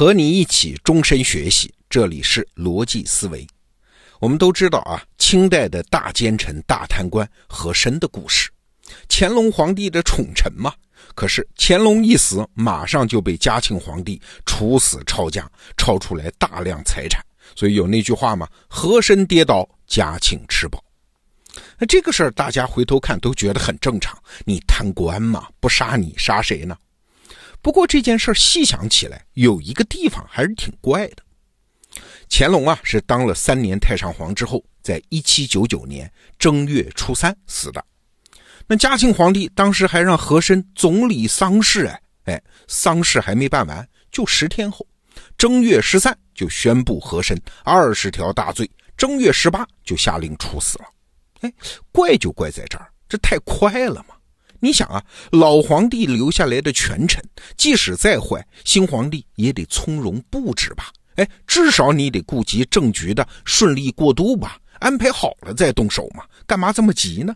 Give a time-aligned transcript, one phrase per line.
[0.00, 3.46] 和你一起终身学习，这里是逻辑思维。
[4.18, 8.48] 我们都知道啊，清代的大奸臣、大贪官和珅的故事，
[9.10, 10.72] 乾隆皇帝的宠臣嘛。
[11.14, 15.46] 可是乾隆一死，马上就被嘉庆皇帝处死抄家，
[15.76, 17.22] 抄出来大量财产。
[17.54, 20.82] 所以有那句话嘛：“和珅跌倒，嘉庆吃饱。”
[21.76, 24.18] 那这个事儿大家回头看都觉得很正常。
[24.46, 26.74] 你贪官嘛，不杀你杀谁呢？
[27.62, 31.22] 不过这件事细想起来，有一个地方还是挺怪的。
[32.28, 37.84] 乾隆啊，是当了三年太上皇之后，在一七九九年正月初三死的。
[38.66, 44.86] 那嘉庆皇帝当时还让和珅总理丧事，哎哎，丧事还没办完，就十天后，
[45.36, 50.84] 正月十三就宣布和珅二十条大罪，正月十八就下令处死了。
[51.40, 51.52] 哎，
[51.90, 54.14] 怪就怪在这儿，这太快了嘛。
[54.60, 57.22] 你想啊，老皇帝留下来的权臣，
[57.56, 60.92] 即使再坏，新皇帝也得从容布置吧？
[61.16, 64.58] 哎，至少你得顾及政局的顺利过渡吧？
[64.78, 66.24] 安排好了再动手嘛？
[66.46, 67.34] 干嘛这么急呢？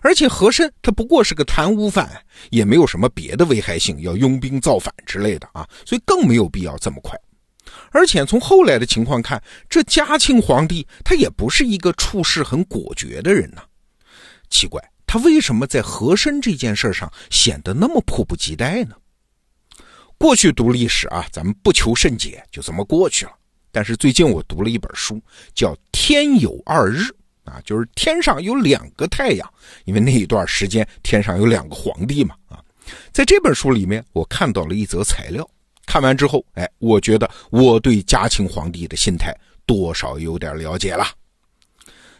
[0.00, 2.10] 而且和珅他不过是个贪污犯，
[2.50, 7.18] 也没有什么别的危害性，要拥兵造反之类的啊，所以更没有必要这么快。
[7.90, 13.62] 而且从后来的情况看，这嘉庆皇帝他也不是一个处事很果决的人呐，
[14.48, 14.82] 奇怪。
[15.18, 18.96] 为什么在和珅这件事上显得那么迫不及待呢？
[20.18, 23.32] 过去读历史啊，咱们不求甚解，就这么过去了。
[23.70, 25.20] 但是最近我读了一本书，
[25.54, 27.02] 叫《天有二日》
[27.44, 29.52] 啊，就是天上有两个太阳，
[29.84, 32.62] 因为那一段时间天上有两个皇帝嘛啊。
[33.12, 35.46] 在这本书里面，我看到了一则材料，
[35.84, 41.06] 看完之后，哎，我觉得我对嘉庆皇帝的心态多少有点了解了。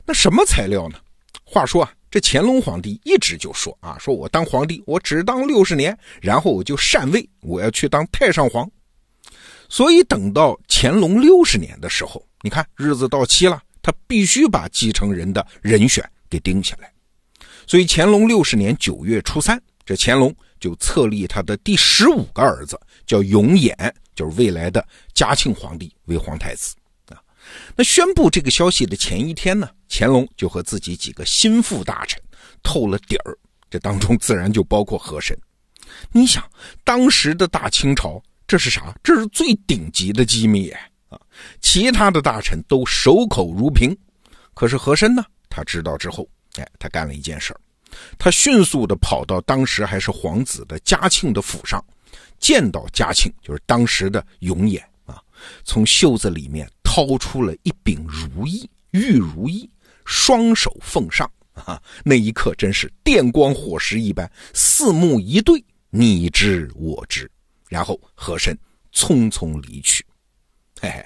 [0.04, 0.98] 那什么材料呢？
[1.44, 1.88] 话说。
[2.10, 8.70] 这乾隆皇帝一直就说啊，说我当皇帝，我只当六十年，然后我就禅位，我要去当太上皇。
[9.68, 16.90] 所以等到乾隆六十年的时候，你看日子到期了，他必须把继承人的人选给定下来。
[17.66, 23.74] 所以乾隆六十年九月初三，这乾隆就册立他的第十五个儿子，叫永琰，
[24.14, 26.76] 就是未来的嘉庆皇帝为皇太子。
[27.74, 32.20] 那宣布这个消息的前一天呢，乾隆就和自己几个心腹大臣
[32.62, 33.36] 透了底儿，
[33.70, 35.36] 这当中自然就包括和珅。
[36.10, 36.42] 你想，
[36.84, 38.94] 当时的大清朝，这是啥？
[39.02, 41.20] 这是最顶级的机密啊！
[41.60, 43.96] 其他的大臣都守口如瓶，
[44.54, 45.24] 可是和珅呢？
[45.48, 47.60] 他知道之后，哎，他干了一件事儿，
[48.18, 51.82] 他迅速的跑到当时还是皇子的嘉庆的府上，
[52.40, 55.22] 见到嘉庆，就是当时的永琰啊，
[55.64, 56.68] 从袖子里面。
[56.96, 59.68] 掏出了一柄如意玉如意，
[60.06, 61.78] 双手奉上啊！
[62.02, 67.30] 那一刻真是电光火石一般，四目一对，你知我知。
[67.68, 68.58] 然后和珅
[68.94, 70.02] 匆匆离去。
[70.80, 71.04] 嘿嘿，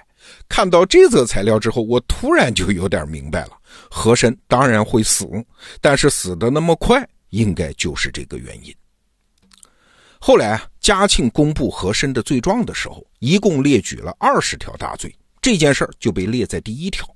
[0.49, 3.59] 看到这则材料之后，我突然就有点明白了：
[3.91, 5.27] 和珅当然会死，
[5.81, 8.72] 但是死的那么快，应该就是这个原因。
[10.21, 15.12] 后来啊，嘉庆公布和珅的罪状的时候，一共列举了二十条大罪。
[15.41, 17.09] 这件事儿就被列在第一条，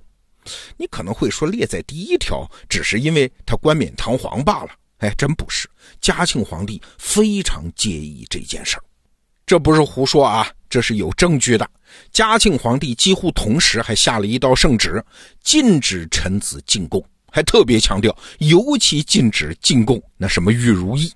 [0.77, 5.69] 你可能会说列在第一条只是因为他冠冕堂皇罢了，哎，真不是。
[6.01, 8.83] 嘉庆皇帝非常介意这件事儿，
[9.45, 11.69] 这不是胡说啊，这是有证据的。
[12.11, 15.03] 嘉庆皇帝几乎同时还下了一道圣旨，
[15.43, 21.13] 禁止臣子进贡，还特别强调，尤其禁止进贡那什么玉如意。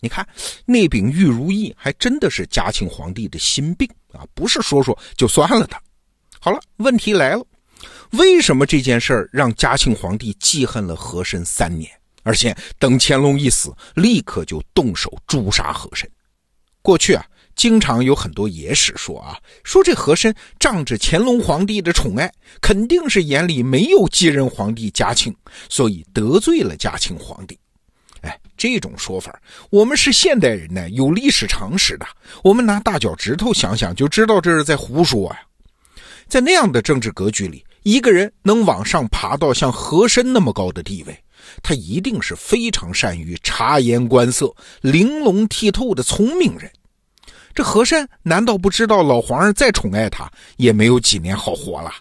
[0.00, 0.26] 你看
[0.64, 5.76] 那柄玉如意，还真的是嘉庆皇帝的心病啊，不是说说就算了的。
[6.44, 7.46] 好了，问题来了，
[8.14, 11.88] 为什么这件事儿让嘉庆皇帝记恨了和珅三年，
[12.24, 16.10] 而且等乾隆一死，立刻就动手诛杀和珅？
[16.82, 22.28] 过去啊，经常有很多野史说啊，说这和珅仗着乾隆皇帝的宠爱，
[22.60, 25.32] 肯定是眼里没有继任皇帝嘉庆，
[25.68, 27.56] 所以得罪了嘉庆皇帝。
[28.22, 32.06] 哎，这种说法，我们是现代人呢，有历史常识的，
[32.42, 35.40] 我们拿大脚趾头想想就知道这是在胡说呀。
[36.32, 41.14] 在那样的政治格局里，一个人能往上爬到像和珅那么高的地位，
[41.62, 44.50] 他一定是非常善于察言观色、
[44.80, 46.72] 玲珑剔透的聪明人。
[47.54, 50.26] 这和珅难道不知道老皇上再宠爱他，
[50.56, 51.92] 也没有几年好活了？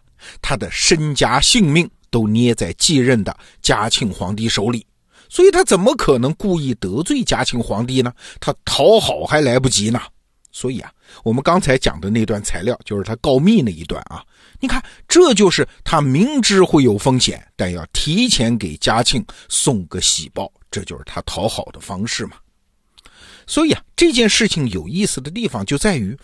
[0.42, 4.86] 他的身家性命都捏在继任的嘉庆皇帝手里，
[5.27, 8.13] 所以他怎么可能故意得罪嘉庆皇帝呢？
[8.39, 10.01] 他讨好还来不及呢。
[10.51, 10.92] 所以啊，
[11.24, 14.24] 我们刚才讲的那段材料，就是他告密那一段啊。
[14.59, 22.33] 你看，这就是他明知会有风险，但要提前给嘉庆送个喜报，这就是他讨好的方式嘛。
[23.48, 26.15] 所以啊，这件事情有意思的地方就在于，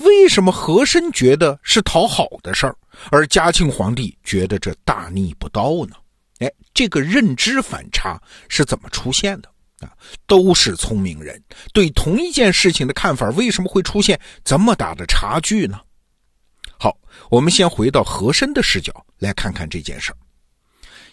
[0.00, 2.76] 为什么和珅觉得是讨好的事儿，
[3.10, 5.96] 而嘉庆皇帝觉得这大逆不道呢？
[6.40, 9.48] 哎，这个认知反差是怎么出现的
[9.80, 9.92] 啊？
[10.26, 11.42] 都是聪明人，
[11.72, 15.80] 对同一件事情的看法为什么会出现这么大的差距呢？
[16.78, 16.96] 好，
[17.30, 20.16] 我们先回到和珅的视角来看看这件事儿。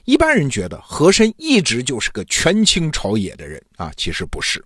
[0.06, 4.64] 一般人觉得和珅一直就是个权倾朝野的人啊，其实不是。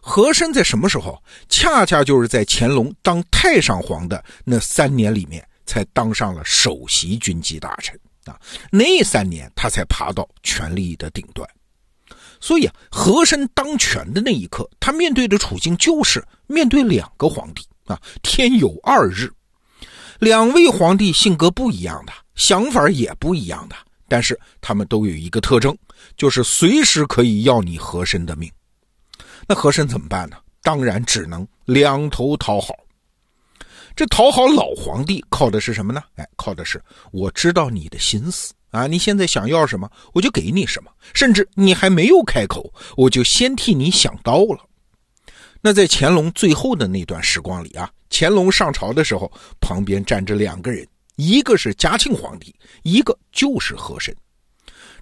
[0.00, 1.20] 和珅在什么时候？
[1.48, 8.40] 恰恰就是在乾隆当太上皇的那三年里面，才当上了首席军机大臣啊。
[8.70, 11.48] 那三年他才爬到权力的顶端。
[12.40, 19.30] 所以啊，和珅当权的那一刻，他面对的处境就是面对两个皇帝啊，天有二日。
[20.18, 23.76] 两位皇帝性格不一样的，想法也不一样的，
[24.08, 25.76] 但是他们都有一个特征，
[26.16, 28.50] 就是随时可以要你和珅的命。
[29.46, 30.36] 那和珅怎么办呢？
[30.62, 32.74] 当然只能两头讨好。
[34.00, 36.02] 这讨好老皇帝靠的是什么呢？
[36.16, 36.82] 哎，靠的是
[37.12, 38.86] 我知道你的心思啊！
[38.86, 44.66] 你现在想要什么，我就给你什么，甚至你还没有开口，我就先替你想到了。
[45.60, 47.90] 那在乾隆最后的那段时光里啊。
[48.08, 49.30] 乾隆上朝的时候，
[49.60, 54.16] 旁边站着两个人，一个是嘉庆皇帝，一个就是和珅。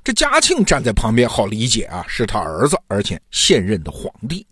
[0.03, 4.45] 这嘉庆站在旁边好理解啊，是他儿子，而且现任的皇帝。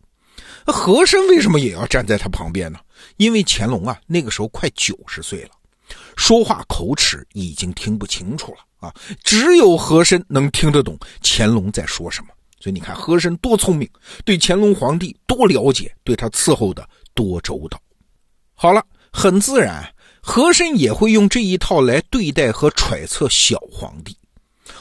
[0.66, 2.78] 那和珅为什么也要站在他旁边呢？
[3.18, 5.50] 因为乾隆啊，那个时候快九十岁了，
[6.16, 12.28] 说话口齿已经听不清楚了啊，只有和珅能听得懂乾隆在说什么。
[12.58, 13.88] 所以你看，和珅多聪明，
[14.24, 17.80] 对乾隆皇帝多了解，对他伺候的多周到。
[18.54, 24.16] 好了，很自然，和珅也会用这一套来对待和揣测小皇帝。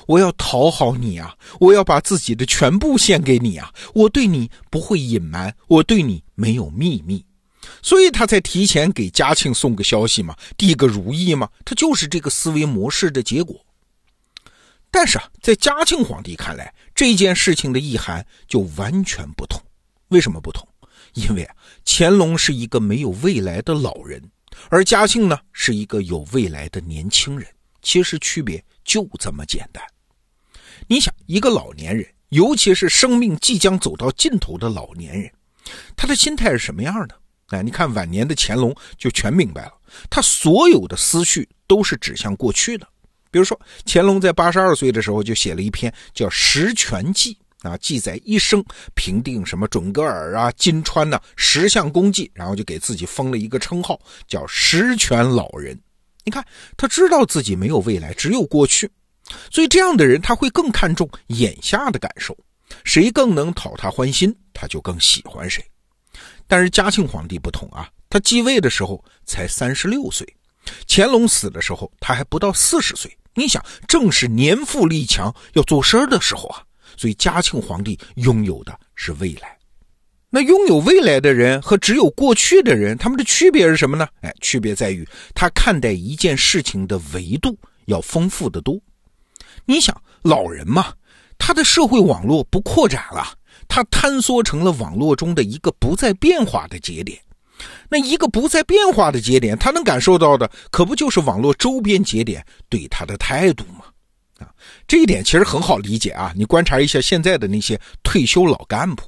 [0.08, 7.26] 我要讨好你啊，我要把自己的全部献给你啊，我对你不会隐瞒，我对你没有秘密，
[7.82, 13.60] 所以他才提前给嘉庆送个消息嘛，递个如意嘛，他就是这个思维模式的结果。
[14.92, 19.62] 但是啊，在嘉庆皇帝看来，这件事情的意涵就完全不同。
[20.10, 20.68] 为什么不同？
[21.16, 21.56] 因为啊，
[21.86, 24.22] 乾隆是一个没有未来的老人，
[24.70, 27.48] 而嘉庆呢是一个有未来的年轻人。
[27.82, 29.84] 其实区别就这么简单。
[30.88, 35.32] 你想，一个老年人，尤其是生命即将走到尽头的老年人，
[35.96, 37.16] 他的心态是什么样的？
[37.48, 39.74] 哎，你看晚年的乾隆就全明白了，
[40.10, 42.88] 他所有的思绪都是指向过去的。
[43.32, 47.34] 比如说，乾隆在八十二岁的时候就写了一篇叫《十全记》。
[47.62, 48.64] 啊，记载一生
[48.94, 55.76] 平定什么准噶尔啊、金川呐十项功绩，然后就给自己封了一个称号，叫十全老人。
[56.24, 56.46] 你看，
[56.78, 58.88] 他知道自己没有未来，只有过去，
[59.52, 62.38] 所以这样的人他会更看重眼下的感受，
[62.84, 65.64] 谁更能讨他欢心，他就更喜欢谁。
[66.48, 70.28] 但是嘉庆皇帝不同啊，他继位的时候才三十六岁，
[70.88, 73.12] 乾隆死的时候他还不到四十岁。
[73.34, 76.64] 你想，正是年富力强要做事儿的时候啊。
[76.98, 79.58] 所以嘉庆皇帝拥有的是未来，
[80.30, 84.08] 那拥有未来的人和只有过去的人，他们的区别是什么呢？
[84.22, 87.58] 哎，区别在于他看待一件事情的维度
[87.88, 88.80] 要丰富的多。
[89.66, 90.94] 你想，老人嘛，
[91.38, 93.26] 他的社会网络不扩展了，
[93.68, 97.20] 他坍缩成了网络中的一个不再变化的节点。
[97.90, 103.86] 那一个不再变化的节点，他能感受到的，可不就是网络周边节点对他的态度吗？
[104.40, 104.52] 啊，
[104.86, 106.34] 这一点其实很好理解啊！
[106.36, 109.04] 你观察一下现在的那些退休老干部，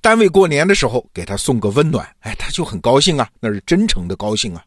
[0.00, 4.64] 单位过年的时候给他送个温暖，哎，他就很高兴啊，那是真诚的高兴啊。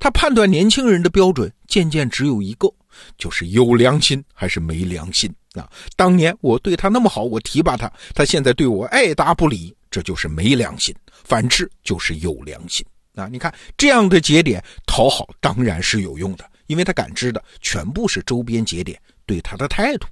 [0.00, 2.68] 他判断年轻人的标准渐渐只有一个，
[3.18, 5.70] 就是有良心还是没良心啊。
[5.96, 10.94] 当年我对他那么好，我提拔他，他现在对我爱答不理，这就是没良心；
[11.24, 13.28] 反之就是有良心啊。
[13.28, 19.00] 你看这样的节点讨好当然是有用的，因为他感知的全部是周边节点。
[19.26, 20.08] 对他的态度，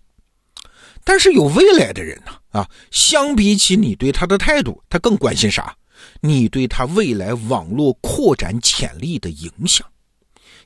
[1.02, 2.30] 但是有未来的人呢？
[2.50, 5.76] 啊，相比起你对他的态度，他更关心啥？
[6.20, 9.84] 你对他未来网络扩展潜力的影响。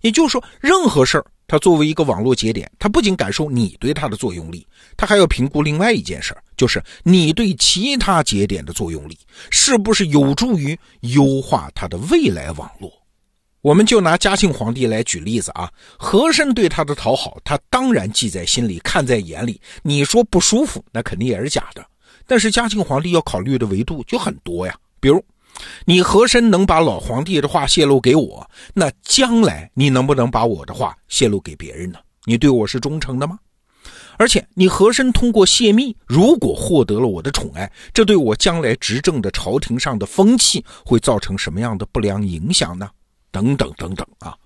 [0.02, 4.66] 也就是说，任何事儿，他作为一个网络节点，他不仅感受你对他的作用力，
[4.96, 9.18] 他还要评估另外一件事儿，就是你对其他节点的作用力
[9.50, 12.90] 是不是有助于优化他的未来网络。
[13.60, 19.60] 我们就拿嘉庆皇帝来举例子啊，和珅对他的讨好，他当然记在心里，看在眼里。
[19.82, 21.84] 你说不舒服，那肯定也是假的。
[22.26, 25.22] 但是嘉庆皇帝要考虑的维度就很多呀，比如，
[25.84, 31.98] 你和珅能把老皇帝的话泄露给我，那将来你能不能把我的话泄露给别人呢？
[32.24, 33.38] 你对我是忠诚的吗？
[34.16, 42.88] 而且你和珅通过泄密，如果获得了我的宠爱，这对我将来执政的朝廷上的风气会造成什么样的不良影响呢？
[43.30, 44.36] 等等等等啊！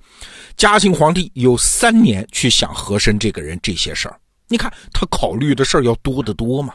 [0.57, 6.73] 嘉庆皇帝有三年去想和珅这个人这些事儿，你看他考虑的事儿要多得多嘛。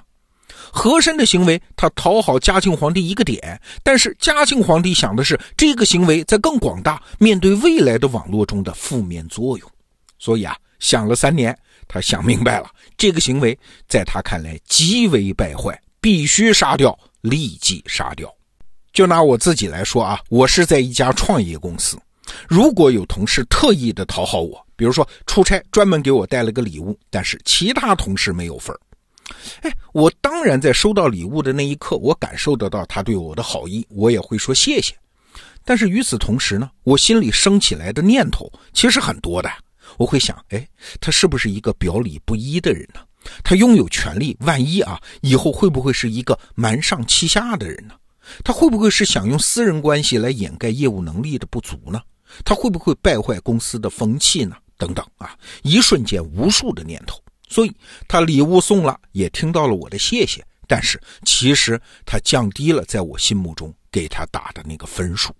[0.72, 9.70] 和珅的行为，他讨好嘉庆皇帝一个点，但是嘉庆皇帝想的是这个行为在更广大面对未来的网络中的负面作用，
[10.18, 18.34] 所以啊，想了三年，他想明白了，这个行为在他看来极为败坏，必须杀掉，立即杀掉。
[18.94, 21.98] 就拿我自己来说啊，我是在一家创业公司。
[22.48, 28.80] 如果有同事特意的讨好我，比如说出差专门给我带了个礼物，但是其他同事没有份儿，
[29.62, 34.94] 哎，我当然在收到礼物的那一刻，我感受得到他对我的好意，我也会说谢谢。
[35.64, 39.50] 但是与此同时呢，我心里升起来的念头其实很多的。
[39.98, 40.68] 我会想，哎，
[41.00, 43.02] 他是不是一个表里不一的人呢？
[43.44, 47.94] 他拥有权利，万一啊，以后会不会是一个瞒上欺下的人呢？
[48.44, 52.02] 他会不会是想用私人关系来掩盖业务能力的不足呢？
[52.46, 54.56] 他会不会败坏公司的风气呢？
[54.78, 57.20] 等等啊，一瞬间无数的念头。
[57.51, 57.75] 所以
[58.08, 65.36] 他礼物送了，也听到了我的谢谢，但是其实他降低了在我心目中给他打的那个分数。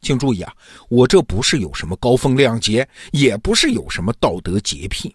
[0.00, 0.54] 请注意啊，
[0.88, 5.14] 我这不是有什么高风亮节，也不是有什么道德洁癖，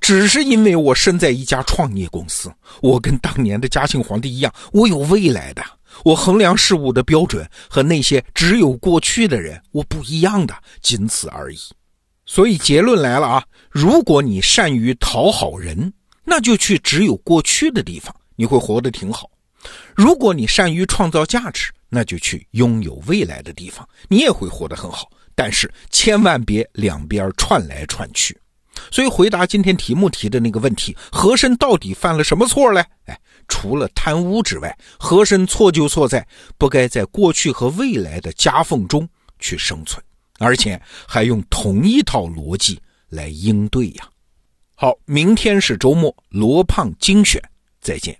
[0.00, 2.50] 只是因为我身在一家创业公司，
[2.80, 5.62] 我跟当年的嘉庆皇帝一样，我有未来的。
[6.02, 11.58] 我衡量事物的标准和那些只有过去的人我不一样的，仅此而已。
[12.26, 13.44] 所以结论来了啊！
[13.70, 15.92] 如果你善于讨好人，
[16.24, 19.28] 那就去只有过去的地方，你会活得挺好；
[19.94, 25.10] 如果你善于创造价值，那就去拥有未来的地方，你也会活得很好。
[25.34, 28.36] 但是千万别两边串来串去。
[28.90, 32.84] 所以回答今天题目提的那个问题：和珅到底犯了什么错嘞？
[33.06, 33.18] 哎。
[33.46, 36.26] 除了贪污之外，和珅错就错在
[36.56, 39.06] 不该在过去和未来的夹缝中
[39.38, 40.02] 去生存，
[40.38, 44.08] 而且还用同一套逻辑来应对呀。
[44.74, 47.40] 好，明天是周末，罗胖精选，
[47.80, 48.18] 再见。